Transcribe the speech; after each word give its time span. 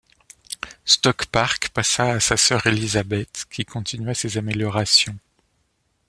Stoke 0.83 1.27
Park 1.27 1.69
passa 1.75 2.13
à 2.13 2.19
sa 2.19 2.35
soeur 2.35 2.65
Elizabeth, 2.65 3.45
qui 3.51 3.65
continua 3.65 4.15
ses 4.15 4.35
améliorations. 4.39 5.19